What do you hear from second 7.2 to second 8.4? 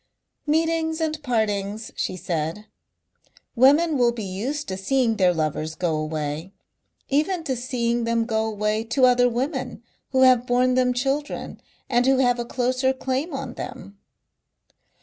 to seeing them